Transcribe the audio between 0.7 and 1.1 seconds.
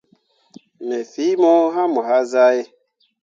Me